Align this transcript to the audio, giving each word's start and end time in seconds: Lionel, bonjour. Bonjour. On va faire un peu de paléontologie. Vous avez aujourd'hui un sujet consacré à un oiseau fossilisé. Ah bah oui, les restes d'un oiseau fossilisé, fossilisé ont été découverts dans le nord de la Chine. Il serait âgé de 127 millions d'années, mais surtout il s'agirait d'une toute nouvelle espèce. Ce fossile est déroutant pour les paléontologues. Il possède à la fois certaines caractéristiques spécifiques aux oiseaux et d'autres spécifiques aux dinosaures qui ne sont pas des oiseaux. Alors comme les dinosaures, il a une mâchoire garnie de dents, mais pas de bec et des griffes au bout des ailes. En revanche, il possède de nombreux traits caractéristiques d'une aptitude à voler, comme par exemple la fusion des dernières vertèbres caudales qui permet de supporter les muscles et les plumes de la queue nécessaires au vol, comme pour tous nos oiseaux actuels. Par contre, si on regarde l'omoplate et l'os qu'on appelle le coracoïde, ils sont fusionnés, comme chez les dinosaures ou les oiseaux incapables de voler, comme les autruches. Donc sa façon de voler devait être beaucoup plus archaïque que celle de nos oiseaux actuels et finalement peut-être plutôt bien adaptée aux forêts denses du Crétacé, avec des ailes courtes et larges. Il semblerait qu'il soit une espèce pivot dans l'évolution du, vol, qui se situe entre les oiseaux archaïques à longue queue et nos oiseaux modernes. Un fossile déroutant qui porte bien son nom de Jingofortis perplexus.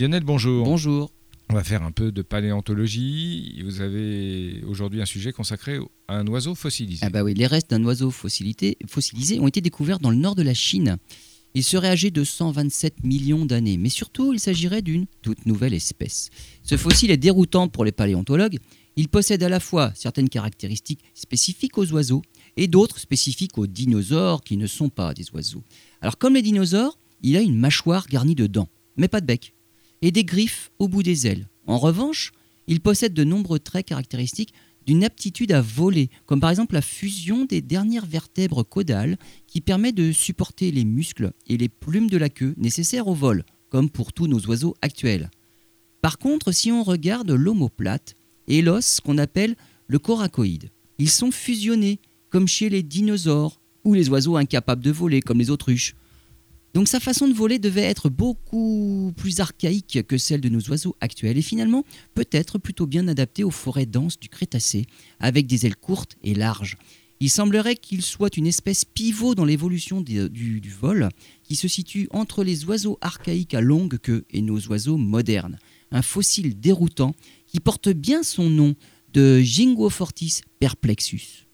Lionel, 0.00 0.24
bonjour. 0.24 0.64
Bonjour. 0.64 1.10
On 1.50 1.54
va 1.54 1.62
faire 1.62 1.82
un 1.82 1.90
peu 1.90 2.10
de 2.10 2.22
paléontologie. 2.22 3.60
Vous 3.62 3.82
avez 3.82 4.62
aujourd'hui 4.66 5.02
un 5.02 5.04
sujet 5.04 5.30
consacré 5.30 5.78
à 6.08 6.16
un 6.16 6.26
oiseau 6.26 6.54
fossilisé. 6.54 7.04
Ah 7.04 7.10
bah 7.10 7.22
oui, 7.22 7.34
les 7.34 7.46
restes 7.46 7.68
d'un 7.68 7.84
oiseau 7.84 8.10
fossilisé, 8.10 8.78
fossilisé 8.86 9.40
ont 9.40 9.46
été 9.46 9.60
découverts 9.60 9.98
dans 9.98 10.08
le 10.08 10.16
nord 10.16 10.36
de 10.36 10.42
la 10.42 10.54
Chine. 10.54 10.96
Il 11.52 11.62
serait 11.62 11.88
âgé 11.88 12.10
de 12.10 12.24
127 12.24 13.04
millions 13.04 13.44
d'années, 13.44 13.76
mais 13.76 13.90
surtout 13.90 14.32
il 14.32 14.40
s'agirait 14.40 14.80
d'une 14.80 15.04
toute 15.20 15.44
nouvelle 15.44 15.74
espèce. 15.74 16.30
Ce 16.62 16.78
fossile 16.78 17.10
est 17.10 17.18
déroutant 17.18 17.68
pour 17.68 17.84
les 17.84 17.92
paléontologues. 17.92 18.56
Il 18.96 19.10
possède 19.10 19.42
à 19.42 19.50
la 19.50 19.60
fois 19.60 19.92
certaines 19.94 20.30
caractéristiques 20.30 21.04
spécifiques 21.12 21.76
aux 21.76 21.92
oiseaux 21.92 22.22
et 22.56 22.68
d'autres 22.68 23.00
spécifiques 23.00 23.58
aux 23.58 23.66
dinosaures 23.66 24.42
qui 24.44 24.56
ne 24.56 24.66
sont 24.66 24.88
pas 24.88 25.12
des 25.12 25.30
oiseaux. 25.34 25.62
Alors 26.00 26.16
comme 26.16 26.36
les 26.36 26.42
dinosaures, 26.42 26.98
il 27.20 27.36
a 27.36 27.42
une 27.42 27.58
mâchoire 27.58 28.06
garnie 28.06 28.34
de 28.34 28.46
dents, 28.46 28.68
mais 28.96 29.06
pas 29.06 29.20
de 29.20 29.26
bec 29.26 29.52
et 30.02 30.10
des 30.10 30.24
griffes 30.24 30.70
au 30.78 30.88
bout 30.88 31.02
des 31.02 31.26
ailes. 31.26 31.48
En 31.66 31.78
revanche, 31.78 32.32
il 32.66 32.80
possède 32.80 33.14
de 33.14 33.24
nombreux 33.24 33.58
traits 33.58 33.86
caractéristiques 33.86 34.54
d'une 34.86 35.04
aptitude 35.04 35.52
à 35.52 35.60
voler, 35.60 36.10
comme 36.26 36.40
par 36.40 36.50
exemple 36.50 36.74
la 36.74 36.82
fusion 36.82 37.44
des 37.44 37.60
dernières 37.60 38.06
vertèbres 38.06 38.62
caudales 38.62 39.18
qui 39.46 39.60
permet 39.60 39.92
de 39.92 40.12
supporter 40.12 40.70
les 40.72 40.84
muscles 40.84 41.32
et 41.46 41.56
les 41.56 41.68
plumes 41.68 42.08
de 42.08 42.16
la 42.16 42.28
queue 42.28 42.54
nécessaires 42.56 43.08
au 43.08 43.14
vol, 43.14 43.44
comme 43.68 43.90
pour 43.90 44.12
tous 44.12 44.26
nos 44.26 44.40
oiseaux 44.46 44.74
actuels. 44.82 45.30
Par 46.02 46.18
contre, 46.18 46.52
si 46.52 46.72
on 46.72 46.82
regarde 46.82 47.30
l'omoplate 47.30 48.14
et 48.48 48.62
l'os 48.62 49.00
qu'on 49.00 49.18
appelle 49.18 49.54
le 49.86 49.98
coracoïde, 49.98 50.70
ils 50.98 51.10
sont 51.10 51.30
fusionnés, 51.30 52.00
comme 52.30 52.48
chez 52.48 52.68
les 52.68 52.82
dinosaures 52.82 53.60
ou 53.84 53.94
les 53.94 54.08
oiseaux 54.08 54.36
incapables 54.36 54.82
de 54.82 54.90
voler, 54.90 55.20
comme 55.20 55.38
les 55.38 55.50
autruches. 55.50 55.94
Donc 56.74 56.86
sa 56.86 57.00
façon 57.00 57.26
de 57.26 57.34
voler 57.34 57.58
devait 57.58 57.82
être 57.82 58.08
beaucoup 58.08 59.12
plus 59.16 59.40
archaïque 59.40 60.00
que 60.06 60.18
celle 60.18 60.40
de 60.40 60.48
nos 60.48 60.60
oiseaux 60.68 60.94
actuels 61.00 61.36
et 61.36 61.42
finalement 61.42 61.84
peut-être 62.14 62.58
plutôt 62.58 62.86
bien 62.86 63.08
adaptée 63.08 63.42
aux 63.42 63.50
forêts 63.50 63.86
denses 63.86 64.20
du 64.20 64.28
Crétacé, 64.28 64.86
avec 65.18 65.46
des 65.46 65.66
ailes 65.66 65.76
courtes 65.76 66.16
et 66.22 66.34
larges. 66.34 66.76
Il 67.22 67.28
semblerait 67.28 67.76
qu'il 67.76 68.00
soit 68.00 68.38
une 68.38 68.46
espèce 68.46 68.86
pivot 68.86 69.34
dans 69.34 69.44
l'évolution 69.44 70.00
du, 70.00 70.72
vol, 70.80 71.10
qui 71.42 71.54
se 71.54 71.68
situe 71.68 72.08
entre 72.12 72.42
les 72.44 72.64
oiseaux 72.64 72.98
archaïques 73.02 73.52
à 73.52 73.60
longue 73.60 73.98
queue 73.98 74.24
et 74.30 74.40
nos 74.40 74.58
oiseaux 74.68 74.96
modernes. 74.96 75.58
Un 75.90 76.02
fossile 76.02 76.58
déroutant 76.58 77.14
qui 77.46 77.60
porte 77.60 77.90
bien 77.90 78.22
son 78.22 78.48
nom 78.48 78.74
de 79.12 79.40
Jingofortis 79.40 80.40
perplexus. 80.60 81.49